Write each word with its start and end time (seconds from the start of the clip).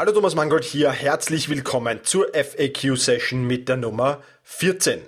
Hallo 0.00 0.12
Thomas 0.12 0.34
Mangold 0.34 0.64
hier, 0.64 0.90
herzlich 0.92 1.50
willkommen 1.50 2.00
zur 2.04 2.28
FAQ-Session 2.32 3.46
mit 3.46 3.68
der 3.68 3.76
Nummer 3.76 4.22
14. 4.44 5.00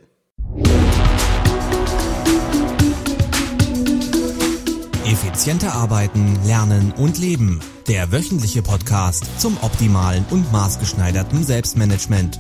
Effizienter 5.07 5.73
arbeiten, 5.73 6.39
lernen 6.45 6.93
und 6.93 7.19
leben. 7.19 7.61
Der 7.89 8.13
wöchentliche 8.13 8.61
Podcast 8.61 9.41
zum 9.41 9.57
optimalen 9.63 10.27
und 10.29 10.53
maßgeschneiderten 10.53 11.43
Selbstmanagement. 11.43 12.39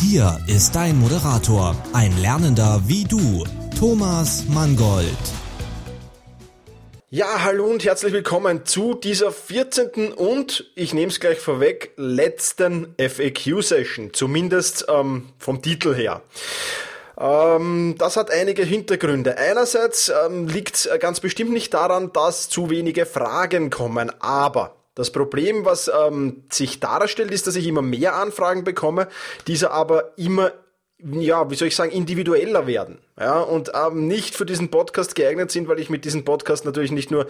Hier 0.00 0.38
ist 0.46 0.74
dein 0.74 0.98
Moderator, 0.98 1.76
ein 1.92 2.16
Lernender 2.22 2.80
wie 2.86 3.04
du, 3.04 3.44
Thomas 3.78 4.46
Mangold. 4.48 5.41
Ja, 7.14 7.42
hallo 7.44 7.66
und 7.66 7.84
herzlich 7.84 8.14
willkommen 8.14 8.64
zu 8.64 8.94
dieser 8.94 9.32
14. 9.32 10.14
und, 10.14 10.72
ich 10.74 10.94
nehme 10.94 11.12
es 11.12 11.20
gleich 11.20 11.38
vorweg, 11.38 11.92
letzten 11.98 12.94
FAQ-Session, 12.96 14.14
zumindest 14.14 14.86
ähm, 14.88 15.28
vom 15.36 15.60
Titel 15.60 15.94
her. 15.94 16.22
Ähm, 17.18 17.96
das 17.98 18.16
hat 18.16 18.30
einige 18.30 18.64
Hintergründe. 18.64 19.36
Einerseits 19.36 20.10
ähm, 20.24 20.48
liegt 20.48 20.74
es 20.74 20.88
ganz 21.00 21.20
bestimmt 21.20 21.50
nicht 21.50 21.74
daran, 21.74 22.14
dass 22.14 22.48
zu 22.48 22.70
wenige 22.70 23.04
Fragen 23.04 23.68
kommen, 23.68 24.10
aber 24.20 24.76
das 24.94 25.10
Problem, 25.10 25.66
was 25.66 25.90
ähm, 25.94 26.44
sich 26.50 26.80
darstellt, 26.80 27.30
ist, 27.30 27.46
dass 27.46 27.56
ich 27.56 27.66
immer 27.66 27.82
mehr 27.82 28.14
Anfragen 28.14 28.64
bekomme, 28.64 29.08
diese 29.46 29.70
aber 29.70 30.16
immer 30.16 30.52
ja, 31.04 31.50
wie 31.50 31.54
soll 31.54 31.68
ich 31.68 31.76
sagen, 31.76 31.90
individueller 31.90 32.66
werden. 32.66 32.98
Ja, 33.18 33.40
und 33.40 33.72
ähm, 33.74 34.06
nicht 34.06 34.34
für 34.34 34.46
diesen 34.46 34.70
Podcast 34.70 35.14
geeignet 35.14 35.50
sind, 35.50 35.68
weil 35.68 35.78
ich 35.78 35.90
mit 35.90 36.04
diesem 36.04 36.24
Podcast 36.24 36.64
natürlich 36.64 36.92
nicht 36.92 37.10
nur 37.10 37.26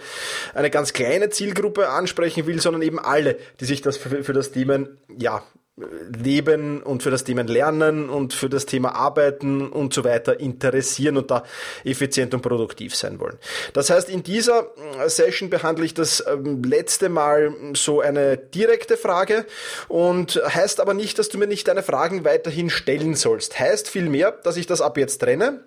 eine 0.53 0.69
ganz 0.69 0.93
kleine 0.93 1.29
Zielgruppe 1.29 1.89
ansprechen 1.89 2.45
will, 2.45 2.59
sondern 2.61 2.81
eben 2.81 2.99
alle, 2.99 3.37
die 3.59 3.65
sich 3.65 3.81
das 3.81 3.97
für, 3.97 4.23
für 4.23 4.33
das 4.33 4.51
Themen, 4.51 4.97
ja, 5.17 5.43
Leben 5.75 6.83
und 6.83 7.01
für 7.01 7.09
das 7.09 7.23
Thema 7.23 7.41
Lernen 7.41 8.07
und 8.07 8.33
für 8.33 8.47
das 8.47 8.67
Thema 8.67 8.93
Arbeiten 8.93 9.67
und 9.67 9.91
so 9.91 10.03
weiter 10.03 10.39
interessieren 10.39 11.17
und 11.17 11.31
da 11.31 11.43
effizient 11.83 12.35
und 12.35 12.41
produktiv 12.41 12.95
sein 12.95 13.19
wollen. 13.19 13.39
Das 13.73 13.89
heißt, 13.89 14.07
in 14.07 14.21
dieser 14.21 14.67
äh, 14.99 15.09
Session 15.09 15.49
behandle 15.49 15.85
ich 15.85 15.95
das 15.95 16.23
ähm, 16.27 16.61
letzte 16.63 17.09
Mal 17.09 17.55
so 17.73 18.01
eine 18.01 18.37
direkte 18.37 18.97
Frage 18.97 19.47
und 19.87 20.39
heißt 20.45 20.79
aber 20.79 20.93
nicht, 20.93 21.17
dass 21.17 21.29
du 21.29 21.39
mir 21.39 21.47
nicht 21.47 21.67
deine 21.67 21.81
Fragen 21.81 22.23
weiterhin 22.23 22.69
stellen 22.69 23.15
sollst. 23.15 23.59
Heißt 23.59 23.89
vielmehr, 23.89 24.31
dass 24.31 24.57
ich 24.57 24.67
das 24.67 24.79
ab 24.79 24.97
jetzt 24.97 25.19
trenne 25.19 25.63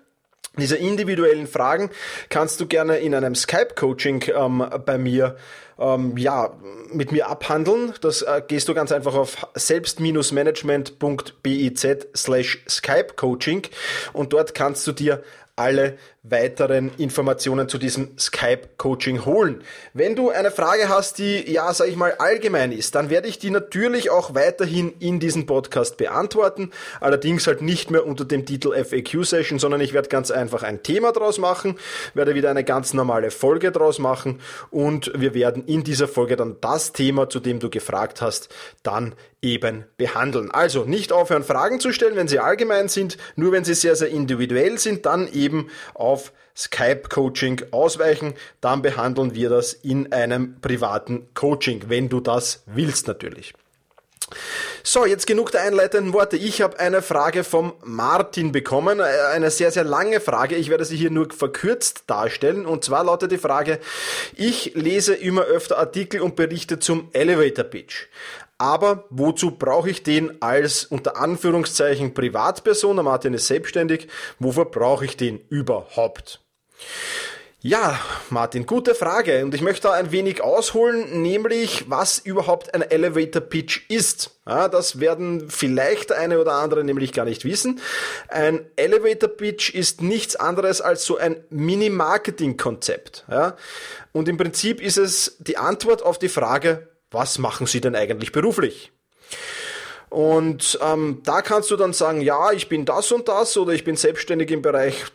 diese 0.57 0.75
individuellen 0.75 1.45
Fragen 1.45 1.91
kannst 2.29 2.59
du 2.59 2.65
gerne 2.65 2.97
in 2.97 3.13
einem 3.13 3.35
Skype-Coaching 3.35 4.23
ähm, 4.35 4.67
bei 4.85 4.97
mir 4.97 5.37
ähm, 5.79 6.17
ja, 6.17 6.53
mit 6.91 7.11
mir 7.11 7.29
abhandeln. 7.29 7.93
Das 8.01 8.21
äh, 8.21 8.41
gehst 8.47 8.67
du 8.67 8.73
ganz 8.73 8.91
einfach 8.91 9.15
auf 9.15 9.47
selbst-management.biz 9.55 11.87
slash 12.15 12.63
Skype-Coaching 12.67 13.67
und 14.13 14.33
dort 14.33 14.55
kannst 14.55 14.87
du 14.87 14.91
dir 14.91 15.23
alle 15.57 15.97
weiteren 16.29 16.91
Informationen 16.97 17.67
zu 17.67 17.77
diesem 17.77 18.17
Skype-Coaching 18.17 19.25
holen. 19.25 19.63
Wenn 19.93 20.15
du 20.15 20.29
eine 20.29 20.51
Frage 20.51 20.87
hast, 20.87 21.17
die, 21.17 21.51
ja, 21.51 21.73
sag 21.73 21.87
ich 21.87 21.95
mal, 21.95 22.13
allgemein 22.19 22.71
ist, 22.71 22.93
dann 22.93 23.09
werde 23.09 23.27
ich 23.27 23.39
die 23.39 23.49
natürlich 23.49 24.11
auch 24.11 24.35
weiterhin 24.35 24.93
in 24.99 25.19
diesem 25.19 25.47
Podcast 25.47 25.97
beantworten. 25.97 26.71
Allerdings 26.99 27.47
halt 27.47 27.61
nicht 27.61 27.89
mehr 27.89 28.05
unter 28.05 28.23
dem 28.23 28.45
Titel 28.45 28.73
FAQ-Session, 28.73 29.57
sondern 29.57 29.81
ich 29.81 29.93
werde 29.93 30.09
ganz 30.09 30.29
einfach 30.29 30.61
ein 30.61 30.83
Thema 30.83 31.11
draus 31.11 31.39
machen, 31.39 31.79
werde 32.13 32.35
wieder 32.35 32.51
eine 32.51 32.63
ganz 32.63 32.93
normale 32.93 33.31
Folge 33.31 33.71
draus 33.71 33.97
machen 33.97 34.39
und 34.69 35.11
wir 35.15 35.33
werden 35.33 35.63
in 35.67 35.83
dieser 35.83 36.07
Folge 36.07 36.35
dann 36.35 36.57
das 36.61 36.93
Thema, 36.93 37.29
zu 37.29 37.39
dem 37.39 37.59
du 37.59 37.69
gefragt 37.69 38.21
hast, 38.21 38.49
dann 38.83 39.15
eben 39.41 39.85
behandeln. 39.97 40.51
Also 40.51 40.85
nicht 40.85 41.11
aufhören, 41.11 41.43
Fragen 41.43 41.79
zu 41.79 41.91
stellen, 41.91 42.15
wenn 42.15 42.27
sie 42.27 42.39
allgemein 42.39 42.87
sind, 42.89 43.17
nur 43.35 43.51
wenn 43.51 43.63
sie 43.63 43.75
sehr, 43.75 43.95
sehr 43.95 44.09
individuell 44.09 44.77
sind, 44.77 45.05
dann 45.05 45.31
eben 45.31 45.69
auf 45.93 46.33
Skype-Coaching 46.55 47.65
ausweichen. 47.71 48.33
Dann 48.61 48.81
behandeln 48.81 49.35
wir 49.35 49.49
das 49.49 49.73
in 49.73 50.11
einem 50.11 50.59
privaten 50.59 51.27
Coaching, 51.33 51.83
wenn 51.87 52.09
du 52.09 52.19
das 52.19 52.63
willst 52.65 53.07
natürlich. 53.07 53.53
So, 54.89 55.05
jetzt 55.05 55.27
genug 55.27 55.51
der 55.51 55.63
einleitenden 55.63 56.13
Worte. 56.13 56.37
Ich 56.37 56.61
habe 56.61 56.79
eine 56.79 57.01
Frage 57.01 57.43
vom 57.43 57.73
Martin 57.83 58.53
bekommen, 58.53 59.01
eine 59.01 59.51
sehr, 59.51 59.69
sehr 59.69 59.83
lange 59.83 60.21
Frage. 60.21 60.55
Ich 60.55 60.69
werde 60.69 60.85
sie 60.85 60.95
hier 60.95 61.11
nur 61.11 61.29
verkürzt 61.29 62.05
darstellen. 62.07 62.65
Und 62.65 62.85
zwar 62.85 63.03
lautet 63.03 63.33
die 63.33 63.37
Frage, 63.37 63.79
ich 64.37 64.75
lese 64.75 65.13
immer 65.13 65.41
öfter 65.41 65.77
Artikel 65.77 66.21
und 66.21 66.37
Berichte 66.37 66.79
zum 66.79 67.09
Elevator 67.11 67.65
Pitch. 67.65 68.05
Aber 68.57 69.03
wozu 69.09 69.51
brauche 69.51 69.89
ich 69.89 70.03
den 70.03 70.41
als 70.41 70.85
unter 70.85 71.17
Anführungszeichen 71.17 72.13
Privatperson? 72.13 72.95
Der 72.95 73.03
Martin 73.03 73.33
ist 73.33 73.47
selbstständig. 73.47 74.07
Wofür 74.39 74.63
brauche 74.63 75.03
ich 75.03 75.17
den 75.17 75.41
überhaupt? 75.49 76.39
Ja, 77.59 77.99
Martin, 78.31 78.65
gute 78.65 78.95
Frage. 78.95 79.43
Und 79.43 79.53
ich 79.53 79.61
möchte 79.61 79.87
da 79.87 79.93
ein 79.93 80.11
wenig 80.11 80.41
ausholen, 80.41 81.21
nämlich 81.21 81.89
was 81.89 82.19
überhaupt 82.19 82.73
ein 82.73 82.81
Elevator 82.81 83.41
Pitch 83.41 83.89
ist. 83.89 84.39
Ja, 84.47 84.67
das 84.67 84.99
werden 84.99 85.49
vielleicht 85.49 86.11
eine 86.11 86.39
oder 86.39 86.53
andere 86.53 86.83
nämlich 86.83 87.13
gar 87.13 87.25
nicht 87.25 87.45
wissen. 87.45 87.79
Ein 88.27 88.65
Elevator 88.75 89.29
Pitch 89.29 89.73
ist 89.73 90.01
nichts 90.01 90.35
anderes 90.35 90.81
als 90.81 91.05
so 91.05 91.17
ein 91.17 91.43
Mini-Marketing-Konzept. 91.49 93.25
Ja? 93.29 93.55
Und 94.11 94.27
im 94.27 94.37
Prinzip 94.37 94.81
ist 94.81 94.97
es 94.97 95.37
die 95.39 95.57
Antwort 95.57 96.03
auf 96.03 96.19
die 96.19 96.29
Frage, 96.29 96.89
was 97.11 97.37
machen 97.37 97.67
Sie 97.67 97.81
denn 97.81 97.95
eigentlich 97.95 98.31
beruflich? 98.31 98.91
Und 100.09 100.79
ähm, 100.81 101.21
da 101.23 101.41
kannst 101.41 101.69
du 101.69 101.75
dann 101.75 101.93
sagen, 101.93 102.21
ja, 102.21 102.51
ich 102.51 102.69
bin 102.69 102.85
das 102.85 103.11
und 103.11 103.27
das 103.27 103.57
oder 103.57 103.73
ich 103.73 103.83
bin 103.83 103.97
selbstständig 103.97 104.51
im 104.51 104.61
Bereich 104.61 105.05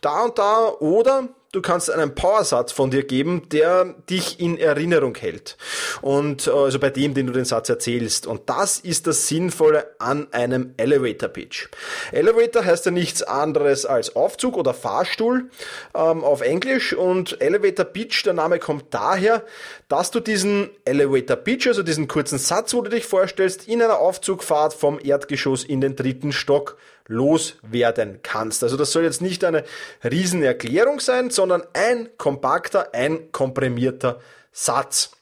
da 0.00 0.24
und 0.24 0.38
da 0.38 0.68
oder 0.68 1.28
du 1.52 1.62
kannst 1.62 1.90
einen 1.90 2.14
Powersatz 2.14 2.72
von 2.72 2.90
dir 2.90 3.04
geben, 3.04 3.48
der 3.50 3.94
dich 4.10 4.40
in 4.40 4.58
Erinnerung 4.58 5.14
hält. 5.16 5.56
Und 6.02 6.46
äh, 6.46 6.50
also 6.50 6.78
bei 6.78 6.90
dem, 6.90 7.14
den 7.14 7.26
du 7.26 7.32
den 7.32 7.44
Satz 7.44 7.68
erzählst. 7.68 8.26
Und 8.26 8.48
das 8.48 8.78
ist 8.78 9.06
das 9.06 9.28
Sinnvolle 9.28 9.86
an 9.98 10.28
einem 10.32 10.74
Elevator 10.76 11.28
Pitch. 11.28 11.68
Elevator 12.12 12.64
heißt 12.64 12.86
ja 12.86 12.90
nichts 12.90 13.22
anderes 13.22 13.86
als 13.86 14.14
Aufzug 14.16 14.56
oder 14.56 14.74
Fahrstuhl 14.74 15.50
ähm, 15.94 16.24
auf 16.24 16.40
Englisch. 16.40 16.92
Und 16.92 17.40
Elevator 17.40 17.86
Pitch, 17.86 18.24
der 18.26 18.34
Name 18.34 18.58
kommt 18.58 18.92
daher, 18.92 19.44
dass 19.88 20.10
du 20.10 20.20
diesen 20.20 20.70
Elevator 20.84 21.36
Pitch, 21.36 21.66
also 21.66 21.82
diesen 21.82 22.08
kurzen 22.08 22.38
Satz, 22.38 22.74
wo 22.74 22.82
du 22.82 22.90
dich 22.90 23.06
vorstellst, 23.06 23.68
in 23.68 23.82
einer 23.82 23.98
Aufzugfahrt 23.98 24.74
vom 24.74 24.98
Erdgeschoss 25.02 25.64
in 25.64 25.80
den 25.80 25.96
dritten 25.96 26.32
Stock 26.32 26.76
loswerden 27.06 28.20
kannst. 28.22 28.62
Also 28.62 28.76
das 28.76 28.92
soll 28.92 29.04
jetzt 29.04 29.22
nicht 29.22 29.44
eine 29.44 29.64
Riesenerklärung 30.04 31.00
sein, 31.00 31.30
sondern 31.30 31.62
ein 31.72 32.08
kompakter, 32.18 32.94
ein 32.94 33.32
komprimierter 33.32 34.20
Satz. 34.52 35.12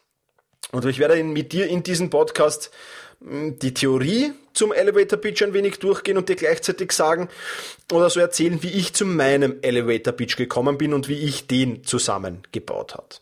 Und 0.72 0.84
ich 0.86 0.98
werde 0.98 1.22
mit 1.22 1.52
dir 1.52 1.66
in 1.66 1.82
diesem 1.82 2.10
Podcast 2.10 2.70
hm, 3.20 3.58
die 3.58 3.74
Theorie 3.74 4.32
zum 4.54 4.72
Elevator 4.72 5.18
Pitch 5.18 5.42
ein 5.42 5.52
wenig 5.52 5.78
durchgehen 5.78 6.16
und 6.16 6.28
dir 6.28 6.36
gleichzeitig 6.36 6.92
sagen 6.92 7.28
oder 7.92 8.08
so 8.08 8.20
erzählen, 8.20 8.62
wie 8.62 8.70
ich 8.70 8.94
zu 8.94 9.04
meinem 9.04 9.58
Elevator 9.62 10.12
Pitch 10.12 10.36
gekommen 10.36 10.78
bin 10.78 10.94
und 10.94 11.08
wie 11.08 11.18
ich 11.18 11.46
den 11.46 11.84
zusammengebaut 11.84 12.94
hat. 12.94 13.20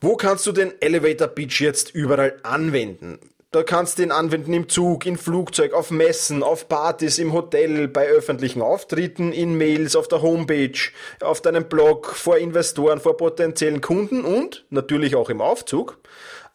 Wo 0.00 0.16
kannst 0.16 0.46
du 0.46 0.52
den 0.52 0.72
Elevator 0.80 1.28
Pitch 1.28 1.60
jetzt 1.60 1.94
überall 1.94 2.38
anwenden? 2.42 3.18
Da 3.56 3.62
kannst 3.62 3.96
du 3.96 4.02
ihn 4.02 4.10
anwenden 4.10 4.52
im 4.52 4.68
Zug, 4.68 5.06
im 5.06 5.16
Flugzeug, 5.16 5.72
auf 5.72 5.90
Messen, 5.90 6.42
auf 6.42 6.68
Partys, 6.68 7.18
im 7.18 7.32
Hotel, 7.32 7.88
bei 7.88 8.06
öffentlichen 8.06 8.60
Auftritten, 8.60 9.32
in 9.32 9.56
Mails, 9.56 9.96
auf 9.96 10.08
der 10.08 10.20
Homepage, 10.20 10.78
auf 11.22 11.40
deinem 11.40 11.66
Blog, 11.66 12.14
vor 12.14 12.36
Investoren, 12.36 13.00
vor 13.00 13.16
potenziellen 13.16 13.80
Kunden 13.80 14.26
und 14.26 14.66
natürlich 14.68 15.16
auch 15.16 15.30
im 15.30 15.40
Aufzug. 15.40 15.96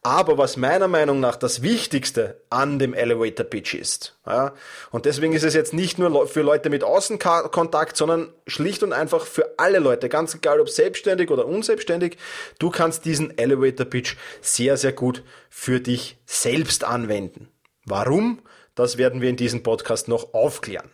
Aber 0.03 0.39
was 0.39 0.57
meiner 0.57 0.87
Meinung 0.87 1.19
nach 1.19 1.35
das 1.35 1.61
Wichtigste 1.61 2.41
an 2.49 2.79
dem 2.79 2.95
Elevator 2.95 3.45
Pitch 3.45 3.75
ist, 3.75 4.17
ja, 4.25 4.55
und 4.89 5.05
deswegen 5.05 5.33
ist 5.33 5.43
es 5.43 5.53
jetzt 5.53 5.73
nicht 5.73 5.99
nur 5.99 6.27
für 6.27 6.41
Leute 6.41 6.71
mit 6.71 6.83
Außenkontakt, 6.83 7.95
sondern 7.95 8.33
schlicht 8.47 8.81
und 8.81 8.93
einfach 8.93 9.27
für 9.27 9.53
alle 9.57 9.77
Leute, 9.77 10.09
ganz 10.09 10.33
egal 10.33 10.59
ob 10.59 10.69
selbstständig 10.69 11.29
oder 11.29 11.45
unselbstständig, 11.45 12.17
du 12.57 12.71
kannst 12.71 13.05
diesen 13.05 13.37
Elevator 13.37 13.85
Pitch 13.85 14.15
sehr, 14.41 14.75
sehr 14.75 14.91
gut 14.91 15.23
für 15.51 15.79
dich 15.79 16.17
selbst 16.25 16.83
anwenden. 16.83 17.49
Warum? 17.85 18.41
Das 18.73 18.97
werden 18.97 19.21
wir 19.21 19.29
in 19.29 19.37
diesem 19.37 19.61
Podcast 19.61 20.07
noch 20.07 20.33
aufklären. 20.33 20.89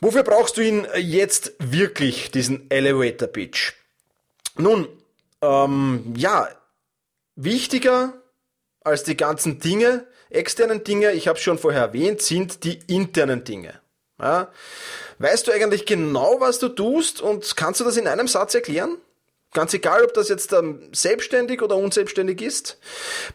Wofür 0.00 0.22
brauchst 0.22 0.56
du 0.56 0.60
ihn 0.60 0.86
jetzt 0.96 1.54
wirklich, 1.58 2.30
diesen 2.30 2.70
Elevator 2.70 3.26
Pitch? 3.26 3.72
Nun, 4.56 4.86
ähm, 5.40 6.14
ja, 6.16 6.48
Wichtiger 7.34 8.14
als 8.80 9.04
die 9.04 9.16
ganzen 9.16 9.58
Dinge, 9.60 10.06
externen 10.30 10.84
Dinge, 10.84 11.12
ich 11.12 11.28
habe 11.28 11.38
schon 11.38 11.58
vorher 11.58 11.82
erwähnt, 11.82 12.22
sind 12.22 12.64
die 12.64 12.80
internen 12.86 13.44
Dinge. 13.44 13.80
Ja? 14.20 14.50
Weißt 15.18 15.46
du 15.46 15.52
eigentlich 15.52 15.86
genau, 15.86 16.40
was 16.40 16.58
du 16.58 16.68
tust 16.68 17.20
und 17.20 17.56
kannst 17.56 17.80
du 17.80 17.84
das 17.84 17.96
in 17.96 18.08
einem 18.08 18.28
Satz 18.28 18.54
erklären? 18.54 18.96
Ganz 19.54 19.74
egal, 19.74 20.04
ob 20.04 20.14
das 20.14 20.30
jetzt 20.30 20.52
ähm, 20.52 20.88
selbstständig 20.92 21.60
oder 21.60 21.76
unselbstständig 21.76 22.40
ist. 22.40 22.78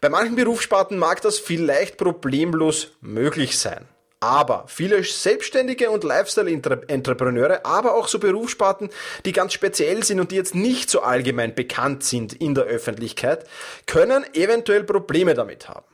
Bei 0.02 0.10
manchen 0.10 0.36
Berufssparten 0.36 0.98
mag 0.98 1.22
das 1.22 1.38
vielleicht 1.38 1.98
problemlos 1.98 2.92
möglich 3.02 3.60
sein. 3.60 3.88
Aber 4.20 4.66
viele 4.68 5.04
Selbstständige 5.04 5.92
und 5.92 6.04
Lifestyle-Entrepreneure, 6.04 7.66
aber 7.66 7.96
auch 7.96 8.08
so 8.08 8.18
Berufssparten, 8.18 8.90
die 9.26 9.32
ganz 9.32 9.54
speziell 9.54 10.04
sind 10.04 10.20
und 10.20 10.32
die 10.32 10.36
jetzt 10.36 10.56
nicht 10.56 10.90
so 10.90 11.02
allgemein 11.02 11.54
bekannt 11.54 12.04
sind 12.04 12.34
in 12.34 12.56
der 12.56 12.64
Öffentlichkeit, 12.64 13.46
können 13.86 14.26
eventuell 14.34 14.84
Probleme 14.84 15.36
damit 15.36 15.70
haben. 15.70 15.86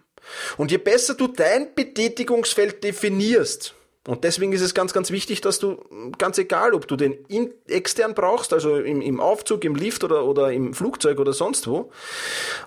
Und 0.55 0.71
je 0.71 0.77
besser 0.77 1.15
du 1.15 1.27
dein 1.27 1.75
Betätigungsfeld 1.75 2.83
definierst, 2.83 3.75
und 4.05 4.25
deswegen 4.25 4.51
ist 4.51 4.61
es 4.61 4.73
ganz, 4.73 4.91
ganz 4.91 5.11
wichtig, 5.11 5.39
dass 5.39 5.59
du, 5.59 5.81
ganz 6.17 6.37
egal, 6.37 6.73
ob 6.73 6.87
du 6.87 6.97
den 6.97 7.13
in, 7.29 7.53
extern 7.67 8.13
brauchst, 8.13 8.51
also 8.51 8.77
im, 8.77 9.01
im 9.01 9.21
Aufzug, 9.21 9.63
im 9.63 9.75
Lift 9.75 10.03
oder, 10.03 10.25
oder 10.25 10.51
im 10.51 10.73
Flugzeug 10.73 11.19
oder 11.19 11.31
sonst 11.31 11.67
wo, 11.67 11.89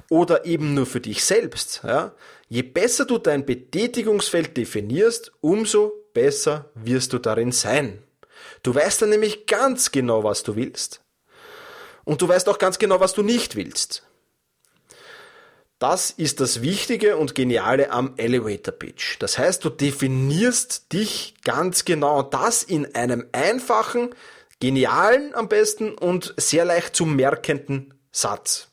oder 0.08 0.46
eben 0.46 0.72
nur 0.72 0.86
für 0.86 1.00
dich 1.00 1.24
selbst, 1.24 1.82
ja, 1.84 2.14
je 2.48 2.62
besser 2.62 3.04
du 3.04 3.18
dein 3.18 3.44
Betätigungsfeld 3.44 4.56
definierst, 4.56 5.32
umso 5.42 5.92
besser 6.14 6.70
wirst 6.74 7.12
du 7.12 7.18
darin 7.18 7.52
sein. 7.52 8.02
Du 8.62 8.74
weißt 8.74 9.02
dann 9.02 9.10
nämlich 9.10 9.46
ganz 9.46 9.92
genau, 9.92 10.24
was 10.24 10.42
du 10.42 10.56
willst. 10.56 11.02
Und 12.04 12.22
du 12.22 12.28
weißt 12.28 12.48
auch 12.48 12.58
ganz 12.58 12.78
genau, 12.78 13.00
was 13.00 13.12
du 13.12 13.22
nicht 13.22 13.56
willst. 13.56 14.05
Das 15.78 16.10
ist 16.10 16.40
das 16.40 16.62
Wichtige 16.62 17.18
und 17.18 17.34
Geniale 17.34 17.90
am 17.90 18.14
Elevator 18.16 18.72
Pitch. 18.72 19.16
Das 19.18 19.36
heißt, 19.36 19.62
du 19.62 19.68
definierst 19.68 20.90
dich 20.94 21.34
ganz 21.44 21.84
genau 21.84 22.22
das 22.22 22.62
in 22.62 22.94
einem 22.94 23.26
einfachen, 23.32 24.14
genialen 24.58 25.34
am 25.34 25.48
besten 25.48 25.92
und 25.92 26.32
sehr 26.38 26.64
leicht 26.64 26.96
zu 26.96 27.04
merkenden 27.04 27.92
Satz. 28.10 28.68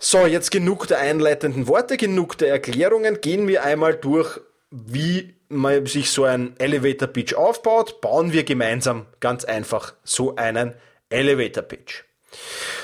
So, 0.00 0.26
jetzt 0.26 0.50
genug 0.50 0.88
der 0.88 0.98
einleitenden 0.98 1.68
Worte, 1.68 1.96
genug 1.96 2.36
der 2.38 2.48
Erklärungen. 2.50 3.20
Gehen 3.20 3.46
wir 3.46 3.62
einmal 3.62 3.94
durch, 3.94 4.40
wie 4.70 5.36
man 5.48 5.86
sich 5.86 6.10
so 6.10 6.24
ein 6.24 6.54
Elevator 6.58 7.06
Pitch 7.06 7.34
aufbaut. 7.34 8.00
Bauen 8.00 8.32
wir 8.32 8.42
gemeinsam 8.42 9.06
ganz 9.20 9.44
einfach 9.44 9.94
so 10.02 10.34
einen 10.34 10.74
Elevator 11.08 11.62
Pitch. 11.62 12.02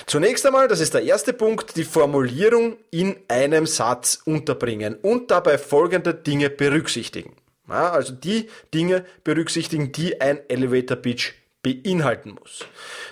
Zunächst 0.07 0.45
einmal, 0.45 0.69
das 0.69 0.81
ist 0.81 0.95
der 0.95 1.03
erste 1.03 1.33
Punkt, 1.33 1.77
die 1.77 1.85
Formulierung 1.85 2.77
in 2.91 3.17
einem 3.29 3.67
Satz 3.67 4.21
unterbringen 4.25 4.97
und 5.01 5.31
dabei 5.31 5.59
folgende 5.59 6.15
Dinge 6.15 6.51
berücksichtigen. 6.51 7.37
Ja, 7.69 7.93
also 7.93 8.13
die 8.13 8.51
Dinge 8.75 9.07
berücksichtigen, 9.25 9.93
die 9.93 10.21
ein 10.21 10.39
Elevator 10.49 10.97
Pitch 10.97 11.33
beinhalten 11.63 12.37
muss. 12.39 12.67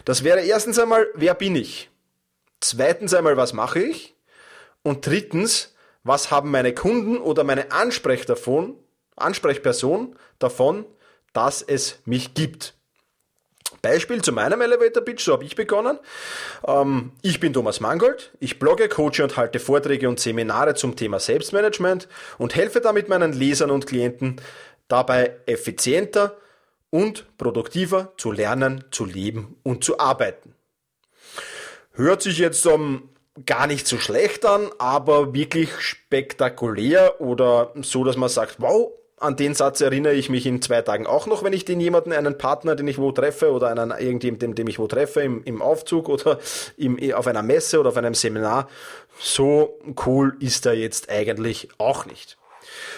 Das 0.04 0.24
wäre 0.24 0.40
erstens 0.42 0.78
einmal, 0.78 1.08
wer 1.14 1.34
bin 1.34 1.56
ich? 1.56 1.88
Zweitens 2.60 3.14
einmal, 3.14 3.36
was 3.36 3.54
mache 3.54 3.80
ich? 3.80 4.14
Und 4.82 5.06
drittens, 5.06 5.74
was 6.04 6.30
haben 6.30 6.50
meine 6.50 6.74
Kunden 6.74 7.16
oder 7.16 7.44
meine 7.44 7.72
Ansprech 7.72 8.26
davon, 8.26 8.76
Ansprechperson 9.16 10.16
davon, 10.38 10.84
dass 11.32 11.62
es 11.62 11.98
mich 12.04 12.34
gibt? 12.34 12.74
Beispiel 13.80 14.22
zu 14.22 14.32
meinem 14.32 14.60
Elevator 14.60 15.02
Pitch, 15.02 15.24
so 15.24 15.32
habe 15.32 15.44
ich 15.44 15.56
begonnen. 15.56 15.98
Ähm, 16.66 17.12
ich 17.22 17.40
bin 17.40 17.52
Thomas 17.52 17.80
Mangold, 17.80 18.32
ich 18.40 18.58
blogge, 18.58 18.88
coache 18.88 19.22
und 19.22 19.36
halte 19.36 19.60
Vorträge 19.60 20.08
und 20.08 20.20
Seminare 20.20 20.74
zum 20.74 20.96
Thema 20.96 21.18
Selbstmanagement 21.18 22.08
und 22.38 22.54
helfe 22.54 22.80
damit 22.80 23.08
meinen 23.08 23.32
Lesern 23.32 23.70
und 23.70 23.86
Klienten 23.86 24.40
dabei 24.88 25.36
effizienter 25.46 26.36
und 26.90 27.24
produktiver 27.38 28.12
zu 28.18 28.32
lernen, 28.32 28.84
zu 28.90 29.06
leben 29.06 29.56
und 29.62 29.82
zu 29.82 29.98
arbeiten. 29.98 30.54
Hört 31.92 32.22
sich 32.22 32.38
jetzt 32.38 32.66
um, 32.66 33.08
gar 33.46 33.66
nicht 33.66 33.86
so 33.86 33.98
schlecht 33.98 34.44
an, 34.44 34.70
aber 34.78 35.34
wirklich 35.34 35.70
spektakulär 35.80 37.20
oder 37.20 37.72
so, 37.80 38.04
dass 38.04 38.16
man 38.16 38.28
sagt, 38.28 38.56
wow, 38.58 38.92
an 39.22 39.36
den 39.36 39.54
Satz 39.54 39.80
erinnere 39.80 40.14
ich 40.14 40.28
mich 40.28 40.46
in 40.46 40.60
zwei 40.60 40.82
Tagen 40.82 41.06
auch 41.06 41.26
noch, 41.26 41.42
wenn 41.42 41.52
ich 41.52 41.64
den 41.64 41.80
jemanden, 41.80 42.12
einen 42.12 42.36
Partner, 42.38 42.74
den 42.74 42.88
ich 42.88 42.98
wo 42.98 43.12
treffe 43.12 43.52
oder 43.52 43.68
einen 43.68 43.90
irgendjemanden, 43.90 44.54
den 44.54 44.66
ich 44.66 44.78
wo 44.78 44.86
treffe, 44.86 45.20
im, 45.20 45.42
im 45.44 45.62
Aufzug 45.62 46.08
oder 46.08 46.38
im, 46.76 46.98
auf 47.14 47.26
einer 47.26 47.42
Messe 47.42 47.80
oder 47.80 47.90
auf 47.90 47.96
einem 47.96 48.14
Seminar. 48.14 48.68
So 49.18 49.78
cool 50.06 50.36
ist 50.40 50.66
er 50.66 50.74
jetzt 50.74 51.10
eigentlich 51.10 51.68
auch 51.78 52.06
nicht. 52.06 52.36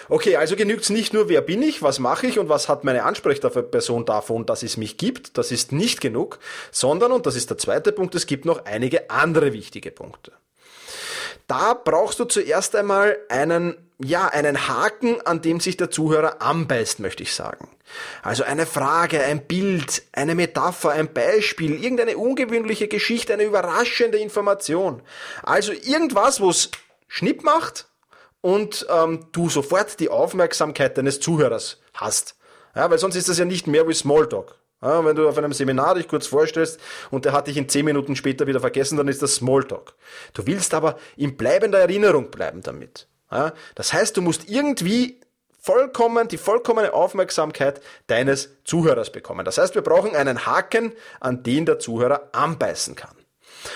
Okay, 0.09 0.35
also 0.35 0.55
genügt 0.55 0.83
es 0.83 0.89
nicht 0.89 1.13
nur, 1.13 1.29
wer 1.29 1.41
bin 1.41 1.61
ich, 1.61 1.81
was 1.81 1.99
mache 1.99 2.27
ich 2.27 2.39
und 2.39 2.49
was 2.49 2.69
hat 2.69 2.83
meine 2.83 3.03
Ansprechperson 3.03 4.05
davon, 4.05 4.45
dass 4.45 4.63
es 4.63 4.77
mich 4.77 4.97
gibt. 4.97 5.37
Das 5.37 5.51
ist 5.51 5.71
nicht 5.71 6.01
genug, 6.01 6.39
sondern, 6.71 7.11
und 7.11 7.25
das 7.25 7.35
ist 7.35 7.49
der 7.49 7.57
zweite 7.57 7.91
Punkt, 7.91 8.15
es 8.15 8.27
gibt 8.27 8.45
noch 8.45 8.65
einige 8.65 9.09
andere 9.09 9.53
wichtige 9.53 9.91
Punkte. 9.91 10.31
Da 11.47 11.73
brauchst 11.73 12.19
du 12.19 12.25
zuerst 12.25 12.75
einmal 12.75 13.17
einen, 13.29 13.75
ja, 13.99 14.27
einen 14.27 14.67
Haken, 14.67 15.21
an 15.21 15.41
dem 15.41 15.59
sich 15.59 15.77
der 15.77 15.91
Zuhörer 15.91 16.41
anbeißt, 16.41 16.99
möchte 16.99 17.23
ich 17.23 17.33
sagen. 17.33 17.69
Also 18.23 18.43
eine 18.43 18.65
Frage, 18.65 19.23
ein 19.23 19.45
Bild, 19.45 20.03
eine 20.11 20.35
Metapher, 20.35 20.91
ein 20.91 21.13
Beispiel, 21.13 21.81
irgendeine 21.81 22.17
ungewöhnliche 22.17 22.87
Geschichte, 22.87 23.33
eine 23.33 23.43
überraschende 23.43 24.17
Information. 24.17 25.01
Also 25.43 25.71
irgendwas, 25.71 26.41
wo 26.41 26.49
es 26.49 26.71
Schnipp 27.07 27.43
macht 27.43 27.87
und 28.41 28.85
ähm, 28.89 29.27
du 29.31 29.49
sofort 29.49 29.99
die 29.99 30.09
Aufmerksamkeit 30.09 30.97
deines 30.97 31.19
Zuhörers 31.19 31.79
hast. 31.93 32.35
Ja, 32.75 32.89
weil 32.89 32.99
sonst 32.99 33.15
ist 33.15 33.29
das 33.29 33.37
ja 33.37 33.45
nicht 33.45 33.67
mehr 33.67 33.87
wie 33.87 33.93
Smalltalk. 33.93 34.55
Ja, 34.85 35.03
wenn 35.03 35.15
du 35.15 35.27
auf 35.27 35.35
einem 35.39 35.51
Seminar 35.51 35.95
dich 35.95 36.07
kurz 36.07 36.27
vorstellst 36.27 36.79
und 37.09 37.25
der 37.25 37.33
hat 37.33 37.47
dich 37.47 37.57
in 37.57 37.67
zehn 37.67 37.85
Minuten 37.85 38.15
später 38.15 38.45
wieder 38.45 38.59
vergessen, 38.59 38.97
dann 38.97 39.07
ist 39.07 39.19
das 39.23 39.33
Smalltalk. 39.33 39.95
Du 40.33 40.45
willst 40.45 40.75
aber 40.75 40.99
in 41.17 41.37
bleibender 41.37 41.79
Erinnerung 41.79 42.29
bleiben 42.29 42.61
damit. 42.61 43.07
Ja, 43.31 43.53
das 43.73 43.93
heißt, 43.93 44.15
du 44.15 44.21
musst 44.21 44.47
irgendwie 44.47 45.21
vollkommen, 45.59 46.27
die 46.27 46.37
vollkommene 46.37 46.93
Aufmerksamkeit 46.93 47.81
deines 48.05 48.49
Zuhörers 48.63 49.11
bekommen. 49.11 49.43
Das 49.43 49.57
heißt, 49.57 49.73
wir 49.73 49.81
brauchen 49.81 50.15
einen 50.15 50.45
Haken, 50.45 50.93
an 51.19 51.41
den 51.41 51.65
der 51.65 51.79
Zuhörer 51.79 52.29
anbeißen 52.33 52.95
kann. 52.95 53.15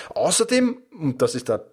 Außerdem, 0.10 0.84
und 0.92 1.24
das 1.24 1.34
ist 1.34 1.50
der 1.50 1.66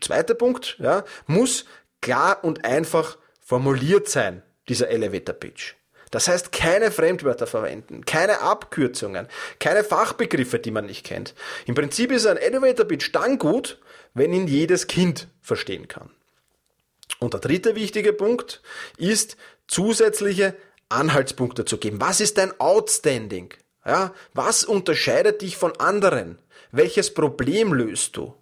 zweite 0.00 0.34
Punkt, 0.34 0.78
ja, 0.78 1.04
muss 1.26 1.66
klar 2.00 2.42
und 2.42 2.64
einfach 2.64 3.18
formuliert 3.42 4.08
sein, 4.08 4.42
dieser 4.70 4.88
Elevator 4.88 5.34
Pitch. 5.34 5.74
Das 6.10 6.26
heißt, 6.26 6.50
keine 6.50 6.90
Fremdwörter 6.90 7.46
verwenden, 7.46 8.04
keine 8.04 8.40
Abkürzungen, 8.40 9.28
keine 9.60 9.84
Fachbegriffe, 9.84 10.58
die 10.58 10.72
man 10.72 10.86
nicht 10.86 11.06
kennt. 11.06 11.34
Im 11.66 11.74
Prinzip 11.74 12.10
ist 12.10 12.26
ein 12.26 12.36
Elevator 12.36 12.84
Pitch 12.86 13.10
dann 13.12 13.38
gut, 13.38 13.78
wenn 14.14 14.32
ihn 14.32 14.48
jedes 14.48 14.88
Kind 14.88 15.28
verstehen 15.40 15.86
kann. 15.86 16.10
Und 17.20 17.34
der 17.34 17.40
dritte 17.40 17.76
wichtige 17.76 18.12
Punkt 18.12 18.60
ist, 18.96 19.36
zusätzliche 19.68 20.56
Anhaltspunkte 20.88 21.64
zu 21.64 21.78
geben. 21.78 22.00
Was 22.00 22.20
ist 22.20 22.38
dein 22.38 22.58
Outstanding? 22.58 23.54
Ja, 23.86 24.12
was 24.34 24.64
unterscheidet 24.64 25.42
dich 25.42 25.56
von 25.56 25.78
anderen? 25.78 26.38
Welches 26.72 27.14
Problem 27.14 27.72
löst 27.72 28.16
du? 28.16 28.34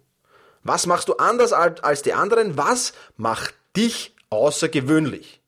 Was 0.63 0.85
machst 0.85 1.07
du 1.07 1.13
anders 1.15 1.53
als 1.53 2.01
die 2.01 2.13
anderen? 2.13 2.57
Was 2.57 2.93
macht 3.15 3.53
dich 3.75 4.15
außergewöhnlich? 4.29 5.38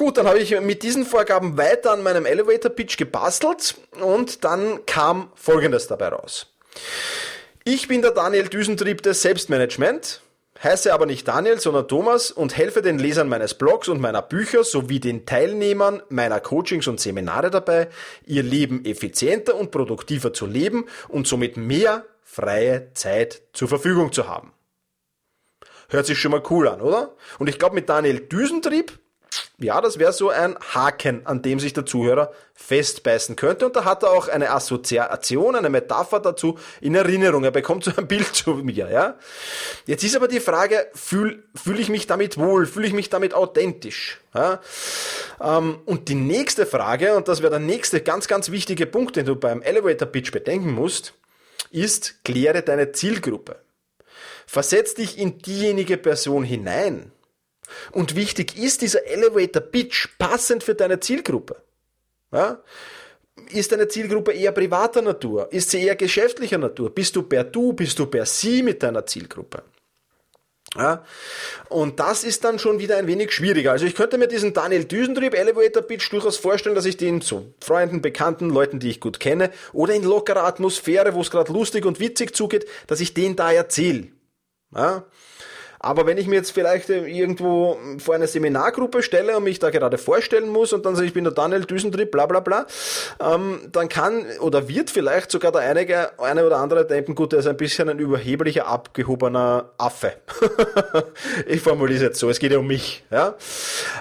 Gut, 0.00 0.16
dann 0.16 0.26
habe 0.26 0.38
ich 0.38 0.58
mit 0.62 0.82
diesen 0.82 1.04
Vorgaben 1.04 1.58
weiter 1.58 1.92
an 1.92 2.02
meinem 2.02 2.24
Elevator 2.24 2.70
Pitch 2.70 2.96
gebastelt 2.96 3.74
und 4.00 4.44
dann 4.44 4.86
kam 4.86 5.30
Folgendes 5.34 5.88
dabei 5.88 6.08
raus. 6.08 6.54
Ich 7.64 7.86
bin 7.86 8.00
der 8.00 8.12
Daniel 8.12 8.48
Düsentrieb 8.48 9.02
des 9.02 9.20
Selbstmanagement, 9.20 10.22
heiße 10.62 10.94
aber 10.94 11.04
nicht 11.04 11.28
Daniel, 11.28 11.60
sondern 11.60 11.86
Thomas 11.86 12.30
und 12.30 12.56
helfe 12.56 12.80
den 12.80 12.98
Lesern 12.98 13.28
meines 13.28 13.52
Blogs 13.52 13.88
und 13.88 14.00
meiner 14.00 14.22
Bücher 14.22 14.64
sowie 14.64 15.00
den 15.00 15.26
Teilnehmern 15.26 16.02
meiner 16.08 16.40
Coachings 16.40 16.88
und 16.88 16.98
Seminare 16.98 17.50
dabei, 17.50 17.88
ihr 18.24 18.42
Leben 18.42 18.86
effizienter 18.86 19.54
und 19.54 19.70
produktiver 19.70 20.32
zu 20.32 20.46
leben 20.46 20.86
und 21.08 21.26
somit 21.26 21.58
mehr 21.58 22.06
freie 22.22 22.90
Zeit 22.94 23.42
zur 23.52 23.68
Verfügung 23.68 24.12
zu 24.12 24.26
haben. 24.26 24.54
Hört 25.90 26.06
sich 26.06 26.18
schon 26.18 26.30
mal 26.30 26.42
cool 26.48 26.68
an, 26.68 26.80
oder? 26.80 27.16
Und 27.38 27.50
ich 27.50 27.58
glaube, 27.58 27.74
mit 27.74 27.90
Daniel 27.90 28.20
Düsentrieb 28.20 28.98
ja, 29.60 29.82
das 29.82 29.98
wäre 29.98 30.12
so 30.12 30.30
ein 30.30 30.56
Haken, 30.74 31.26
an 31.26 31.42
dem 31.42 31.60
sich 31.60 31.74
der 31.74 31.84
Zuhörer 31.84 32.32
festbeißen 32.54 33.36
könnte. 33.36 33.66
Und 33.66 33.76
da 33.76 33.84
hat 33.84 34.02
er 34.02 34.10
auch 34.10 34.28
eine 34.28 34.50
Assoziation, 34.50 35.54
eine 35.54 35.68
Metapher 35.68 36.18
dazu 36.18 36.58
in 36.80 36.94
Erinnerung. 36.94 37.44
Er 37.44 37.50
bekommt 37.50 37.84
so 37.84 37.92
ein 37.94 38.08
Bild 38.08 38.34
zu 38.34 38.54
mir, 38.54 38.90
ja. 38.90 39.18
Jetzt 39.86 40.02
ist 40.02 40.16
aber 40.16 40.28
die 40.28 40.40
Frage, 40.40 40.88
fühle 40.94 41.42
fühl 41.54 41.78
ich 41.78 41.90
mich 41.90 42.06
damit 42.06 42.38
wohl? 42.38 42.66
Fühle 42.66 42.86
ich 42.86 42.94
mich 42.94 43.10
damit 43.10 43.34
authentisch? 43.34 44.20
Ja? 44.34 44.60
Ähm, 45.42 45.78
und 45.84 46.08
die 46.08 46.14
nächste 46.14 46.64
Frage, 46.64 47.14
und 47.14 47.28
das 47.28 47.42
wäre 47.42 47.50
der 47.50 47.60
nächste 47.60 48.00
ganz, 48.00 48.28
ganz 48.28 48.50
wichtige 48.50 48.86
Punkt, 48.86 49.16
den 49.16 49.26
du 49.26 49.36
beim 49.36 49.60
Elevator 49.60 50.08
Pitch 50.08 50.32
bedenken 50.32 50.72
musst, 50.72 51.12
ist, 51.70 52.24
kläre 52.24 52.62
deine 52.62 52.92
Zielgruppe. 52.92 53.56
Versetz 54.46 54.94
dich 54.94 55.18
in 55.18 55.38
diejenige 55.38 55.98
Person 55.98 56.44
hinein, 56.44 57.12
und 57.92 58.16
wichtig 58.16 58.56
ist 58.56 58.82
dieser 58.82 59.06
Elevator 59.06 59.62
Pitch 59.62 60.08
passend 60.18 60.62
für 60.62 60.74
deine 60.74 61.00
Zielgruppe. 61.00 61.62
Ja? 62.32 62.62
ist 63.52 63.72
deine 63.72 63.88
Zielgruppe 63.88 64.32
eher 64.32 64.52
privater 64.52 65.02
Natur? 65.02 65.52
Ist 65.52 65.70
sie 65.70 65.82
eher 65.82 65.96
geschäftlicher 65.96 66.58
Natur? 66.58 66.90
Bist 66.94 67.16
du 67.16 67.22
per 67.22 67.44
Du, 67.44 67.72
bist 67.72 67.98
du 67.98 68.06
per 68.06 68.26
Sie 68.26 68.62
mit 68.62 68.82
deiner 68.82 69.06
Zielgruppe? 69.06 69.62
Ja, 70.76 71.04
und 71.68 71.98
das 71.98 72.22
ist 72.22 72.44
dann 72.44 72.60
schon 72.60 72.78
wieder 72.78 72.96
ein 72.96 73.08
wenig 73.08 73.32
schwieriger. 73.32 73.72
Also 73.72 73.86
ich 73.86 73.96
könnte 73.96 74.18
mir 74.18 74.28
diesen 74.28 74.52
Daniel 74.52 74.84
Düsentrieb 74.84 75.34
Elevator 75.34 75.82
Pitch 75.82 76.12
durchaus 76.12 76.36
vorstellen, 76.36 76.76
dass 76.76 76.84
ich 76.84 76.96
den 76.96 77.20
zu 77.22 77.54
Freunden, 77.60 78.02
Bekannten, 78.02 78.50
Leuten, 78.50 78.78
die 78.78 78.90
ich 78.90 79.00
gut 79.00 79.18
kenne, 79.18 79.50
oder 79.72 79.94
in 79.94 80.04
lockerer 80.04 80.44
Atmosphäre, 80.44 81.14
wo 81.14 81.22
es 81.22 81.30
gerade 81.32 81.52
lustig 81.52 81.86
und 81.86 81.98
witzig 81.98 82.36
zugeht, 82.36 82.66
dass 82.86 83.00
ich 83.00 83.14
den 83.14 83.34
da 83.34 83.50
erzähle. 83.50 84.08
Ja, 84.72 85.06
aber 85.82 86.06
wenn 86.06 86.18
ich 86.18 86.26
mir 86.26 86.36
jetzt 86.36 86.52
vielleicht 86.52 86.90
äh, 86.90 87.06
irgendwo 87.06 87.78
vor 87.98 88.14
eine 88.14 88.26
Seminargruppe 88.26 89.02
stelle 89.02 89.36
und 89.36 89.44
mich 89.44 89.58
da 89.58 89.70
gerade 89.70 89.96
vorstellen 89.96 90.50
muss 90.50 90.74
und 90.74 90.84
dann 90.84 90.94
sage 90.94 91.06
ich 91.06 91.14
bin 91.14 91.24
der 91.24 91.32
Daniel 91.32 91.64
Düsentrieb, 91.64 92.10
bla 92.10 92.26
bla 92.26 92.40
bla, 92.40 92.66
ähm, 93.18 93.60
dann 93.72 93.88
kann 93.88 94.26
oder 94.40 94.68
wird 94.68 94.90
vielleicht 94.90 95.30
sogar 95.30 95.52
der 95.52 95.62
einige, 95.62 96.18
eine 96.20 96.44
oder 96.44 96.58
andere 96.58 96.86
denken, 96.86 97.14
gut, 97.14 97.32
der 97.32 97.38
ist 97.38 97.46
ein 97.46 97.56
bisschen 97.56 97.88
ein 97.88 97.98
überheblicher, 97.98 98.66
abgehobener 98.66 99.70
Affe. 99.78 100.12
ich 101.46 101.62
formuliere 101.62 101.96
es 101.96 102.02
jetzt 102.02 102.18
so, 102.18 102.28
es 102.28 102.38
geht 102.38 102.52
ja 102.52 102.58
um 102.58 102.66
mich. 102.66 103.02
Ja? 103.10 103.36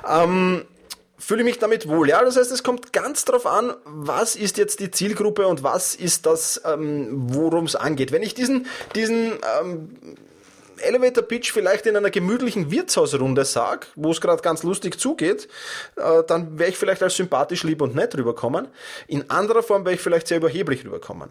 Ähm, 0.06 0.66
fühle 1.18 1.44
ich 1.44 1.46
mich 1.46 1.60
damit 1.60 1.88
wohl. 1.88 2.10
Ja, 2.10 2.22
das 2.26 2.36
heißt, 2.36 2.52
es 2.52 2.62
kommt 2.62 2.92
ganz 2.92 3.24
darauf 3.24 3.46
an, 3.46 3.74
was 3.86 4.36
ist 4.36 4.58
jetzt 4.58 4.82
die 4.82 4.92
Zielgruppe 4.92 5.48
und 5.48 5.64
was 5.64 5.96
ist 5.96 6.26
das, 6.26 6.62
ähm, 6.66 7.08
worum 7.12 7.66
es 7.66 7.78
angeht. 7.78 8.12
Wenn 8.12 8.24
ich 8.24 8.34
diesen, 8.34 8.66
diesen 8.96 9.34
ähm, 9.62 9.90
Elevator 10.80 11.24
Pitch 11.24 11.52
vielleicht 11.52 11.86
in 11.86 11.96
einer 11.96 12.10
gemütlichen 12.10 12.72
Wirtshausrunde 12.72 13.46
sag, 13.46 13.88
wo 13.96 14.12
es 14.12 14.22
gerade 14.22 14.42
ganz 14.42 14.64
lustig 14.64 15.00
zugeht, 15.00 15.48
äh, 15.96 16.24
dann 16.28 16.58
wäre 16.58 16.70
ich 16.70 16.78
vielleicht 16.78 17.04
als 17.04 17.16
sympathisch, 17.16 17.64
lieb 17.64 17.82
und 17.82 17.96
nett 17.96 18.18
rüberkommen. 18.18 18.68
In 19.08 19.30
anderer 19.30 19.64
Form 19.64 19.86
wäre 19.86 19.96
ich 19.96 20.02
vielleicht 20.02 20.28
sehr 20.28 20.38
überheblich 20.38 20.86
rüberkommen. 20.86 21.30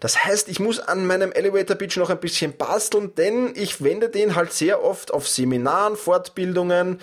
Das 0.00 0.24
heißt, 0.24 0.48
ich 0.48 0.58
muss 0.58 0.80
an 0.80 1.06
meinem 1.06 1.30
Elevator 1.30 1.76
Pitch 1.76 1.96
noch 1.98 2.10
ein 2.10 2.18
bisschen 2.18 2.56
basteln, 2.56 3.14
denn 3.14 3.52
ich 3.54 3.82
wende 3.82 4.08
den 4.08 4.34
halt 4.34 4.52
sehr 4.52 4.82
oft 4.82 5.12
auf 5.14 5.28
Seminaren, 5.28 5.96
Fortbildungen, 5.96 7.00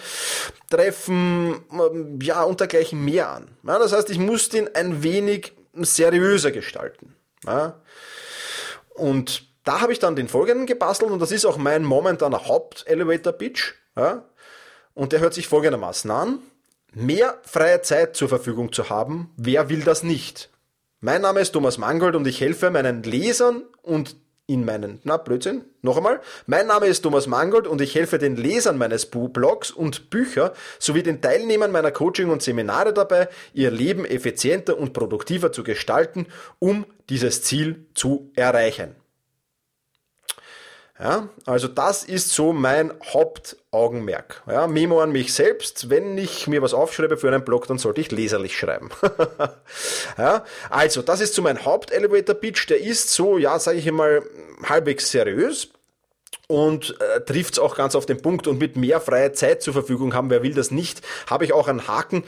Treffen, 0.69 1.61
ähm, 1.71 2.19
ja, 2.21 2.43
und 2.43 2.59
dergleichen 2.59 3.03
mehr 3.03 3.29
an. 3.29 3.47
Das 3.63 3.93
heißt, 3.93 4.09
ich 4.09 4.19
muss 4.19 4.49
den 4.49 4.75
ein 4.75 5.03
wenig 5.03 5.53
seriöser 5.73 6.51
gestalten. 6.51 7.15
Und 8.95 9.43
da 9.67 9.81
habe 9.81 9.91
ich 9.91 9.99
dann 9.99 10.15
den 10.15 10.29
folgenden 10.29 10.65
gebastelt 10.65 11.11
und 11.11 11.19
das 11.19 11.31
ist 11.31 11.45
auch 11.45 11.57
mein 11.57 11.83
momentaner 11.83 12.47
Haupt-Elevator-Pitch. 12.47 13.73
Ja? 13.97 14.23
Und 14.93 15.11
der 15.11 15.19
hört 15.19 15.33
sich 15.33 15.47
folgendermaßen 15.47 16.09
an. 16.09 16.39
Mehr 16.93 17.37
freie 17.43 17.81
Zeit 17.81 18.15
zur 18.15 18.29
Verfügung 18.29 18.71
zu 18.71 18.89
haben, 18.89 19.31
wer 19.35 19.69
will 19.69 19.81
das 19.81 20.03
nicht? 20.03 20.49
Mein 21.01 21.21
Name 21.21 21.41
ist 21.41 21.51
Thomas 21.51 21.77
Mangold 21.77 22.15
und 22.15 22.25
ich 22.25 22.39
helfe 22.41 22.71
meinen 22.71 23.03
Lesern 23.03 23.63
und 23.83 24.15
in 24.47 24.63
meinen, 24.63 25.01
na 25.03 25.17
Blödsinn, 25.17 25.65
noch 25.81 25.97
einmal. 25.97 26.21
Mein 26.45 26.67
Name 26.67 26.85
ist 26.87 27.01
Thomas 27.01 27.27
Mangold 27.27 27.67
und 27.67 27.81
ich 27.81 27.93
helfe 27.93 28.17
den 28.17 28.37
Lesern 28.37 28.77
meines 28.77 29.07
Blogs 29.07 29.69
und 29.69 30.09
Bücher 30.09 30.53
sowie 30.79 31.03
den 31.03 31.21
Teilnehmern 31.21 31.73
meiner 31.73 31.91
Coaching 31.91 32.29
und 32.29 32.41
Seminare 32.41 32.93
dabei, 32.93 33.27
ihr 33.53 33.69
Leben 33.69 34.05
effizienter 34.05 34.77
und 34.77 34.93
produktiver 34.93 35.51
zu 35.51 35.63
gestalten, 35.63 36.27
um 36.59 36.85
dieses 37.09 37.43
Ziel 37.43 37.85
zu 37.93 38.31
erreichen. 38.35 38.95
Ja, 40.99 41.29
also 41.45 41.67
das 41.67 42.03
ist 42.03 42.31
so 42.31 42.53
mein 42.53 42.91
Hauptaugenmerk. 43.13 44.41
Ja, 44.47 44.65
Memo 44.65 44.99
an 44.99 45.11
mich 45.11 45.33
selbst. 45.33 45.91
Wenn 45.91 46.17
ich 46.17 46.47
mir 46.47 46.63
was 46.63 46.73
aufschreibe 46.73 47.17
für 47.17 47.27
einen 47.27 47.45
Blog, 47.45 47.67
dann 47.67 47.77
sollte 47.77 48.01
ich 48.01 48.11
leserlich 48.11 48.57
schreiben. 48.57 48.89
ja, 50.17 50.43
also 50.71 51.03
das 51.03 51.21
ist 51.21 51.35
so 51.35 51.43
mein 51.43 51.63
Haupt-Elevator-Pitch. 51.63 52.69
Der 52.69 52.81
ist 52.81 53.11
so, 53.11 53.37
ja, 53.37 53.59
sage 53.59 53.77
ich 53.77 53.91
mal, 53.91 54.23
halbwegs 54.63 55.11
seriös 55.11 55.69
und 56.47 56.95
äh, 57.01 57.21
trifft 57.21 57.55
es 57.55 57.59
auch 57.59 57.75
ganz 57.75 57.93
auf 57.93 58.05
den 58.05 58.21
Punkt 58.21 58.47
und 58.47 58.57
mit 58.57 58.77
mehr 58.77 59.01
freie 59.01 59.33
Zeit 59.33 59.61
zur 59.61 59.73
Verfügung 59.73 60.13
haben, 60.13 60.29
wer 60.29 60.43
will 60.43 60.53
das 60.53 60.71
nicht, 60.71 61.01
habe 61.29 61.43
ich 61.43 61.51
auch 61.51 61.67
einen 61.67 61.87
Haken, 61.89 62.23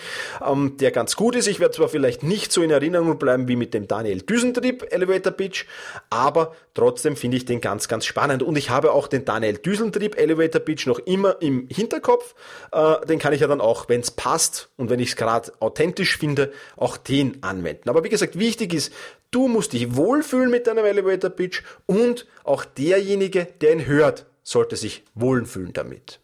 ähm, 0.46 0.76
der 0.78 0.92
ganz 0.92 1.16
gut 1.16 1.36
ist. 1.36 1.48
Ich 1.48 1.62
werde 1.62 1.74
zwar 1.76 1.88
vielleicht 1.88 2.22
nicht 2.22 2.52
so 2.52 2.62
in 2.62 2.70
Erinnerung 2.70 3.18
bleiben 3.18 3.48
wie 3.48 3.56
mit 3.56 3.74
dem 3.74 3.88
Daniel 3.88 4.22
Düsentrieb 4.22 4.86
Elevator 4.92 5.32
Pitch, 5.32 5.66
aber 6.10 6.54
trotzdem 6.74 7.16
finde 7.16 7.38
ich 7.38 7.46
den 7.46 7.62
ganz, 7.62 7.88
ganz 7.88 8.06
spannend 8.06 8.44
und 8.44 8.58
ich 8.58 8.70
habe 8.70 8.92
auch 8.92 9.08
den 9.08 9.24
Daniel 9.24 9.58
Düsentrieb 9.58 10.20
Elevator 10.20 10.60
Pitch 10.60 10.86
noch 10.86 11.00
immer 11.00 11.42
im 11.42 11.70
Hinterkopf. 11.70 12.36
Äh, 12.74 13.06
den 13.06 13.20
kann 13.20 13.32
ich 13.32 13.40
ja 13.40 13.48
dann 13.48 13.62
auch, 13.62 13.88
wenn 13.88 14.02
es 14.02 14.12
passt 14.12 14.70
und 14.76 14.90
wenn 14.90 15.00
ich 15.00 15.10
es 15.10 15.16
gerade 15.16 15.54
authentisch 15.62 16.18
finde, 16.18 16.52
auch 16.76 16.98
den 16.98 17.42
anwenden. 17.42 17.90
Aber 17.90 18.04
wie 18.04 18.10
gesagt, 18.10 18.38
wichtig 18.38 18.74
ist, 18.74 18.92
Du 19.32 19.48
musst 19.48 19.74
dich 19.74 19.96
wohlfühlen 19.96 20.50
mit 20.50 20.66
deinem 20.66 20.86
Elevator 20.86 21.30
Pitch 21.30 21.62
und 21.86 22.26
auch 22.44 22.66
derjenige, 22.66 23.48
der 23.62 23.74
ihn 23.74 23.86
hört, 23.86 24.26
sollte 24.44 24.76
sich 24.76 25.04
wohlfühlen 25.14 25.74
damit. 25.74 26.20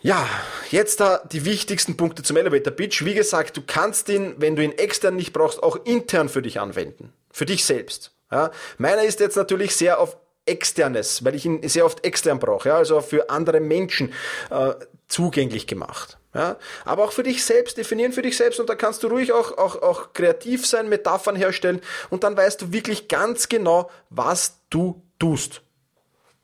Ja, 0.00 0.28
jetzt 0.70 1.00
da 1.00 1.18
die 1.18 1.44
wichtigsten 1.44 1.96
Punkte 1.96 2.22
zum 2.22 2.36
Elevator 2.36 2.72
Pitch. 2.72 3.04
Wie 3.04 3.14
gesagt, 3.14 3.56
du 3.56 3.62
kannst 3.64 4.08
ihn, 4.08 4.34
wenn 4.38 4.56
du 4.56 4.64
ihn 4.64 4.72
extern 4.72 5.14
nicht 5.14 5.32
brauchst, 5.32 5.62
auch 5.62 5.76
intern 5.84 6.28
für 6.28 6.42
dich 6.42 6.58
anwenden. 6.58 7.12
Für 7.30 7.44
dich 7.44 7.64
selbst. 7.64 8.12
Ja, 8.30 8.50
meiner 8.78 9.04
ist 9.04 9.20
jetzt 9.20 9.36
natürlich 9.36 9.76
sehr 9.76 10.00
auf 10.00 10.16
externes, 10.46 11.24
weil 11.24 11.34
ich 11.34 11.44
ihn 11.44 11.66
sehr 11.68 11.84
oft 11.84 12.04
extern 12.04 12.38
brauche, 12.38 12.70
ja, 12.70 12.76
also 12.76 13.00
für 13.00 13.30
andere 13.30 13.60
Menschen 13.60 14.12
äh, 14.50 14.72
zugänglich 15.06 15.66
gemacht. 15.66 16.18
Ja, 16.34 16.56
aber 16.86 17.04
auch 17.04 17.12
für 17.12 17.22
dich 17.22 17.44
selbst, 17.44 17.76
definieren 17.76 18.12
für 18.12 18.22
dich 18.22 18.38
selbst 18.38 18.58
und 18.58 18.68
da 18.70 18.74
kannst 18.74 19.02
du 19.02 19.08
ruhig 19.08 19.32
auch, 19.32 19.58
auch, 19.58 19.82
auch 19.82 20.14
kreativ 20.14 20.66
sein, 20.66 20.88
Metaphern 20.88 21.36
herstellen 21.36 21.82
und 22.08 22.24
dann 22.24 22.36
weißt 22.36 22.62
du 22.62 22.72
wirklich 22.72 23.08
ganz 23.08 23.50
genau, 23.50 23.90
was 24.08 24.58
du 24.70 25.02
tust. 25.18 25.60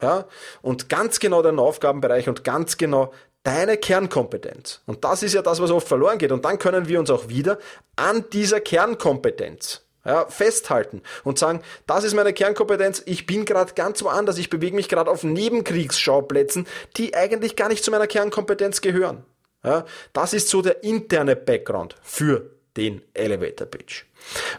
Ja, 0.02 0.26
und 0.62 0.88
ganz 0.88 1.18
genau 1.18 1.42
deinen 1.42 1.58
Aufgabenbereich 1.58 2.28
und 2.28 2.44
ganz 2.44 2.76
genau 2.76 3.12
deine 3.42 3.78
Kernkompetenz. 3.78 4.82
Und 4.86 5.04
das 5.04 5.22
ist 5.22 5.32
ja 5.32 5.42
das, 5.42 5.60
was 5.60 5.70
oft 5.70 5.88
verloren 5.88 6.18
geht. 6.18 6.32
Und 6.32 6.44
dann 6.44 6.58
können 6.58 6.86
wir 6.86 7.00
uns 7.00 7.10
auch 7.10 7.28
wieder 7.28 7.58
an 7.96 8.24
dieser 8.30 8.60
Kernkompetenz 8.60 9.82
ja, 10.04 10.26
festhalten 10.26 11.02
und 11.24 11.38
sagen, 11.38 11.62
das 11.86 12.04
ist 12.04 12.14
meine 12.14 12.32
Kernkompetenz, 12.32 13.02
ich 13.06 13.26
bin 13.26 13.44
gerade 13.44 13.74
ganz 13.74 14.02
woanders, 14.02 14.38
ich 14.38 14.50
bewege 14.50 14.76
mich 14.76 14.88
gerade 14.88 15.10
auf 15.10 15.24
Nebenkriegsschauplätzen, 15.24 16.66
die 16.96 17.14
eigentlich 17.14 17.56
gar 17.56 17.68
nicht 17.68 17.82
zu 17.82 17.90
meiner 17.90 18.06
Kernkompetenz 18.06 18.80
gehören. 18.80 19.24
Ja, 19.64 19.84
das 20.12 20.32
ist 20.32 20.48
so 20.48 20.62
der 20.62 20.84
interne 20.84 21.36
Background 21.36 21.96
für 22.02 22.50
den 22.76 23.02
Elevator 23.14 23.66
Pitch. 23.66 24.04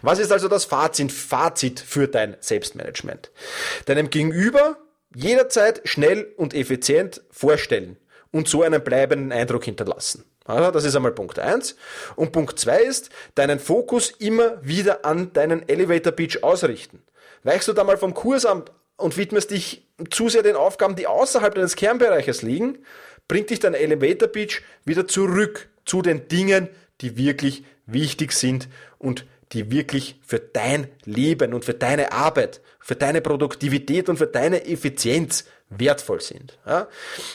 Was 0.01 0.19
ist 0.19 0.31
also 0.31 0.47
das 0.47 0.65
Fazit, 0.65 1.11
Fazit 1.11 1.79
für 1.79 2.07
dein 2.07 2.35
Selbstmanagement? 2.41 3.31
Deinem 3.85 4.09
Gegenüber 4.09 4.77
jederzeit 5.15 5.81
schnell 5.85 6.31
und 6.37 6.53
effizient 6.53 7.21
vorstellen 7.31 7.97
und 8.31 8.47
so 8.47 8.61
einen 8.61 8.83
bleibenden 8.83 9.31
Eindruck 9.31 9.63
hinterlassen. 9.63 10.25
Also 10.45 10.71
das 10.71 10.83
ist 10.83 10.95
einmal 10.95 11.11
Punkt 11.11 11.39
eins. 11.39 11.75
Und 12.15 12.31
Punkt 12.31 12.59
zwei 12.59 12.81
ist, 12.81 13.09
deinen 13.35 13.59
Fokus 13.59 14.11
immer 14.19 14.57
wieder 14.65 15.05
an 15.05 15.31
deinen 15.33 15.67
Elevator 15.69 16.11
Pitch 16.11 16.43
ausrichten. 16.43 17.03
Weichst 17.43 17.67
du 17.67 17.73
da 17.73 17.83
mal 17.83 17.97
vom 17.97 18.13
Kurs 18.13 18.45
ab 18.45 18.71
und 18.97 19.15
widmest 19.15 19.51
dich 19.51 19.87
zu 20.09 20.27
sehr 20.27 20.43
den 20.43 20.55
Aufgaben, 20.55 20.95
die 20.95 21.07
außerhalb 21.07 21.55
deines 21.55 21.75
Kernbereiches 21.75 22.41
liegen, 22.41 22.79
bringt 23.29 23.49
dich 23.49 23.59
dein 23.59 23.75
Elevator 23.75 24.27
Pitch 24.27 24.61
wieder 24.83 25.07
zurück 25.07 25.69
zu 25.85 26.01
den 26.01 26.27
Dingen, 26.27 26.67
die 26.99 27.15
wirklich 27.15 27.63
wichtig 27.85 28.33
sind 28.33 28.67
und 28.97 29.25
die 29.53 29.71
wirklich 29.71 30.19
für 30.25 30.39
dein 30.39 30.89
Leben 31.05 31.53
und 31.53 31.63
für 31.63 31.73
deine 31.73 32.11
Arbeit, 32.11 32.59
für 32.79 32.95
deine 32.95 33.21
Produktivität 33.21 34.09
und 34.09 34.17
für 34.17 34.27
deine 34.27 34.65
Effizienz 34.65 35.45
wertvoll 35.69 36.21
sind. 36.21 36.57
Ja? 36.65 36.87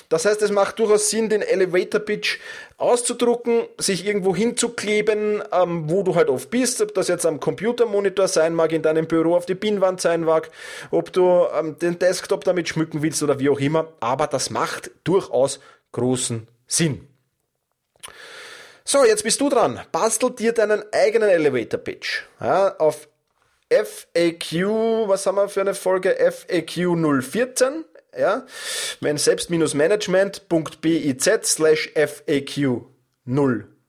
Das 0.08 0.24
heißt, 0.24 0.42
es 0.42 0.50
macht 0.50 0.78
durchaus 0.78 1.10
Sinn, 1.10 1.28
den 1.28 1.42
Elevator 1.42 2.00
Pitch 2.00 2.38
auszudrucken, 2.78 3.62
sich 3.78 4.06
irgendwo 4.06 4.34
hinzukleben, 4.34 5.42
ähm, 5.52 5.88
wo 5.88 6.02
du 6.02 6.14
halt 6.16 6.28
oft 6.28 6.50
bist, 6.50 6.80
ob 6.82 6.94
das 6.94 7.08
jetzt 7.08 7.26
am 7.26 7.38
Computermonitor 7.38 8.26
sein 8.26 8.54
mag, 8.54 8.72
in 8.72 8.82
deinem 8.82 9.06
Büro 9.06 9.36
auf 9.36 9.46
die 9.46 9.54
Pinnwand 9.54 10.00
sein 10.00 10.22
mag, 10.22 10.50
ob 10.90 11.12
du 11.12 11.46
ähm, 11.56 11.78
den 11.78 11.98
Desktop 11.98 12.42
damit 12.44 12.68
schmücken 12.68 13.02
willst 13.02 13.22
oder 13.22 13.38
wie 13.38 13.48
auch 13.48 13.60
immer, 13.60 13.92
aber 14.00 14.26
das 14.26 14.50
macht 14.50 14.90
durchaus 15.04 15.60
großen 15.94 16.46
Sinn. 16.66 17.08
So, 18.84 19.04
jetzt 19.04 19.24
bist 19.24 19.40
du 19.40 19.48
dran. 19.48 19.80
Bastel 19.92 20.30
dir 20.30 20.52
deinen 20.52 20.82
eigenen 20.92 21.30
Elevator 21.30 21.80
Pitch. 21.80 22.22
Ja, 22.38 22.76
auf 22.76 23.08
FAQ, 23.70 25.08
was 25.08 25.26
haben 25.26 25.36
wir 25.36 25.48
für 25.48 25.62
eine 25.62 25.74
Folge? 25.74 26.14
FAQ 26.16 27.22
014. 27.22 27.86
Ja, 28.16 28.46
wenn 29.00 29.16
selbst-management.biz 29.16 31.30
slash 31.44 31.90
FAQ 31.94 32.82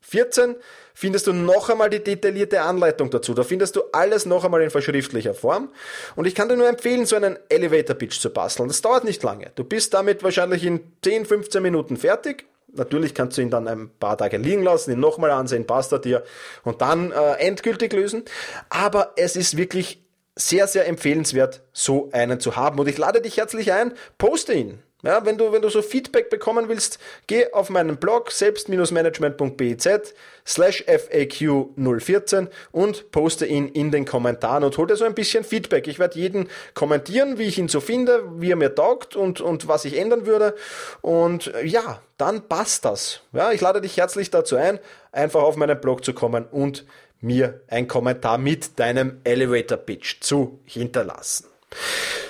014 0.01 0.55
findest 0.95 1.27
du 1.27 1.33
noch 1.33 1.69
einmal 1.69 1.91
die 1.91 2.03
detaillierte 2.03 2.61
Anleitung 2.61 3.11
dazu. 3.11 3.35
Da 3.35 3.43
findest 3.43 3.75
du 3.75 3.83
alles 3.91 4.25
noch 4.25 4.43
einmal 4.43 4.63
in 4.63 4.71
verschriftlicher 4.71 5.35
Form. 5.35 5.69
Und 6.15 6.25
ich 6.25 6.33
kann 6.33 6.49
dir 6.49 6.57
nur 6.57 6.67
empfehlen, 6.67 7.05
so 7.05 7.15
einen 7.15 7.37
Elevator 7.49 7.95
Pitch 7.95 8.19
zu 8.19 8.31
basteln. 8.31 8.67
Das 8.67 8.81
dauert 8.81 9.03
nicht 9.03 9.21
lange. 9.21 9.51
Du 9.53 9.63
bist 9.63 9.93
damit 9.93 10.23
wahrscheinlich 10.23 10.65
in 10.65 10.79
10, 11.03 11.25
15 11.25 11.61
Minuten 11.61 11.97
fertig 11.97 12.45
Natürlich 12.75 13.13
kannst 13.13 13.37
du 13.37 13.41
ihn 13.41 13.49
dann 13.49 13.67
ein 13.67 13.89
paar 13.89 14.17
Tage 14.17 14.37
liegen 14.37 14.63
lassen, 14.63 14.91
ihn 14.91 14.99
nochmal 14.99 15.31
ansehen, 15.31 15.65
passt 15.65 15.91
er 15.91 15.99
dir 15.99 16.23
und 16.63 16.81
dann 16.81 17.11
äh, 17.11 17.33
endgültig 17.35 17.93
lösen. 17.93 18.23
Aber 18.69 19.13
es 19.15 19.35
ist 19.35 19.57
wirklich 19.57 20.03
sehr, 20.35 20.67
sehr 20.67 20.87
empfehlenswert, 20.87 21.61
so 21.71 22.09
einen 22.11 22.39
zu 22.39 22.55
haben. 22.55 22.77
Und 22.77 22.87
ich 22.87 22.97
lade 22.97 23.21
dich 23.21 23.37
herzlich 23.37 23.71
ein, 23.71 23.93
poste 24.17 24.53
ihn. 24.53 24.79
Ja, 25.05 25.23
wenn 25.23 25.37
du, 25.37 25.51
wenn 25.51 25.61
du 25.61 25.69
so 25.69 25.83
Feedback 25.83 26.31
bekommen 26.31 26.67
willst, 26.67 26.97
geh 27.27 27.53
auf 27.53 27.69
meinen 27.69 27.97
Blog 27.97 28.31
selbst-management.biz 28.31 30.15
slash 30.47 30.83
FAQ 30.87 31.67
014 31.77 32.49
und 32.71 33.11
poste 33.11 33.45
ihn 33.45 33.67
in 33.67 33.91
den 33.91 34.05
Kommentaren 34.05 34.63
und 34.63 34.75
hol 34.79 34.87
dir 34.87 34.95
so 34.95 35.05
ein 35.05 35.13
bisschen 35.13 35.43
Feedback. 35.43 35.87
Ich 35.87 35.99
werde 35.99 36.17
jeden 36.17 36.49
kommentieren, 36.73 37.37
wie 37.37 37.43
ich 37.43 37.59
ihn 37.59 37.67
so 37.67 37.81
finde, 37.81 38.23
wie 38.37 38.51
er 38.51 38.55
mir 38.55 38.73
taugt 38.73 39.15
und, 39.15 39.41
und 39.41 39.67
was 39.67 39.85
ich 39.85 39.95
ändern 39.95 40.25
würde. 40.25 40.55
Und 41.01 41.53
ja, 41.63 42.01
dann 42.17 42.47
passt 42.47 42.83
das. 42.85 43.21
Ja, 43.31 43.51
ich 43.51 43.61
lade 43.61 43.81
dich 43.81 43.97
herzlich 43.97 44.31
dazu 44.31 44.55
ein, 44.55 44.79
einfach 45.11 45.43
auf 45.43 45.55
meinen 45.55 45.79
Blog 45.79 46.03
zu 46.03 46.13
kommen 46.13 46.45
und 46.45 46.83
mir 47.21 47.61
ein 47.67 47.87
Kommentar 47.87 48.39
mit 48.39 48.79
deinem 48.79 49.19
Elevator 49.23 49.77
Pitch 49.77 50.21
zu 50.21 50.59
hinterlassen. 50.65 51.45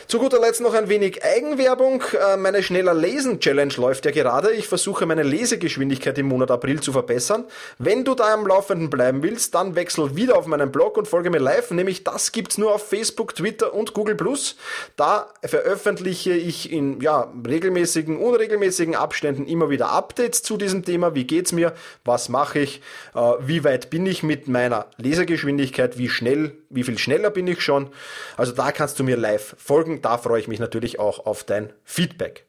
Zu 0.08 0.20
guter 0.20 0.40
Letzt 0.40 0.62
noch 0.62 0.76
ein 0.76 0.88
wenig 0.88 1.26
Eigenwerbung. 1.26 2.04
Äh, 2.14 2.38
meine 2.38 2.62
schneller 2.62 2.94
Lesen 2.94 3.40
Challenge 3.40 3.74
läuft 3.78 4.06
ja 4.06 4.12
gerade. 4.12 4.52
Ich 4.52 4.68
versuche 4.68 5.08
meine 5.08 5.24
Lesegeschwindigkeit 5.24 6.16
im 6.20 6.28
Monat 6.28 6.52
April 6.52 6.80
zu 6.80 6.92
verbessern. 6.92 7.46
Wenn 7.80 8.06
du 8.06 8.14
da 8.14 8.32
am 8.32 8.46
Laufenden 8.46 8.92
bleiben 8.92 9.24
willst, 9.24 9.56
dann 9.56 9.74
wechsel 9.74 10.16
wieder 10.16 10.38
auf 10.38 10.46
meinen 10.46 10.72
Blog 10.72 10.98
und 10.98 11.08
folge 11.08 11.32
mir 11.32 11.40
live. 11.40 11.72
Nämlich 11.72 12.04
das 12.04 12.32
gibt's 12.32 12.60
nur 12.60 12.76
auf 12.76 12.88
Facebook, 12.88 13.34
Twitter 13.34 13.74
und 13.74 13.96
Google 13.96 14.14
Plus. 14.14 14.58
Da 14.96 15.34
veröffentliche 15.44 16.34
ich 16.34 16.72
in 16.72 17.02
ja, 17.02 17.34
regelmäßigen, 17.44 18.18
unregelmäßigen 18.18 18.96
Abständen 18.96 19.48
immer 19.48 19.72
wieder 19.72 19.90
Updates 19.90 20.44
zu 20.44 20.58
diesem 20.58 20.86
Thema. 20.86 21.16
Wie 21.16 21.26
geht's 21.26 21.52
mir? 21.52 21.74
Was 22.04 22.30
mache 22.30 22.60
ich? 22.60 22.80
Äh, 23.16 23.20
wie 23.40 23.64
weit 23.64 23.90
bin 23.90 24.06
ich 24.06 24.22
mit 24.22 24.48
meiner 24.48 24.86
Lesegeschwindigkeit? 24.98 25.98
Wie 25.98 26.10
schnell, 26.10 26.52
wie 26.70 26.84
viel 26.84 27.00
schneller 27.00 27.32
bin 27.32 27.48
ich 27.48 27.62
schon? 27.62 27.90
Also 28.38 28.52
da 28.52 28.72
kannst 28.72 29.00
du 29.00 29.04
mir 29.04 29.18
live 29.18 29.56
folgen 29.58 29.95
folgen. 29.96 30.02
Da 30.02 30.18
freue 30.18 30.40
ich 30.40 30.48
mich 30.48 30.60
natürlich 30.60 31.00
auch 31.00 31.26
auf 31.26 31.44
dein 31.44 31.74
Feedback. 31.84 32.46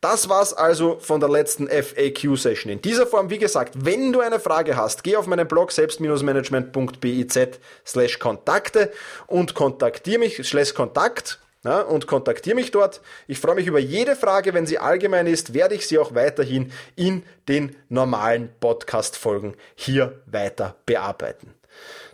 Das 0.00 0.28
war's 0.28 0.52
also 0.52 0.98
von 1.00 1.20
der 1.20 1.30
letzten 1.30 1.68
FAQ-Session. 1.68 2.70
In 2.70 2.82
dieser 2.82 3.06
Form, 3.06 3.30
wie 3.30 3.38
gesagt, 3.38 3.74
wenn 3.84 4.12
du 4.12 4.20
eine 4.20 4.38
Frage 4.38 4.76
hast, 4.76 5.02
geh 5.02 5.16
auf 5.16 5.26
meinen 5.26 5.48
Blog 5.48 5.72
selbst-management.biz 5.72 7.38
slash 7.84 8.18
Kontakte 8.18 8.92
und 9.26 9.54
kontaktiere 9.54 10.18
mich, 10.18 10.40
slash 10.44 10.74
Kontakt 10.74 11.40
ja, 11.64 11.80
und 11.80 12.06
kontaktiere 12.06 12.54
mich 12.54 12.70
dort. 12.70 13.00
Ich 13.26 13.40
freue 13.40 13.56
mich 13.56 13.66
über 13.66 13.80
jede 13.80 14.14
Frage. 14.16 14.54
Wenn 14.54 14.66
sie 14.66 14.78
allgemein 14.78 15.26
ist, 15.26 15.54
werde 15.54 15.74
ich 15.74 15.88
sie 15.88 15.98
auch 15.98 16.14
weiterhin 16.14 16.72
in 16.94 17.24
den 17.48 17.74
normalen 17.88 18.50
Podcast-Folgen 18.60 19.56
hier 19.74 20.20
weiter 20.26 20.76
bearbeiten. 20.84 21.54